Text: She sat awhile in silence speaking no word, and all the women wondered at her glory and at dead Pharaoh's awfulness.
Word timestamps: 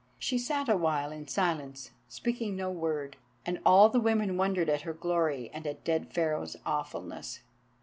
She 0.17 0.39
sat 0.39 0.67
awhile 0.67 1.11
in 1.11 1.27
silence 1.27 1.91
speaking 2.07 2.55
no 2.55 2.71
word, 2.71 3.17
and 3.45 3.59
all 3.63 3.87
the 3.87 3.99
women 3.99 4.35
wondered 4.35 4.67
at 4.67 4.81
her 4.81 4.93
glory 4.93 5.51
and 5.53 5.67
at 5.67 5.83
dead 5.83 6.11
Pharaoh's 6.11 6.57
awfulness. 6.65 7.41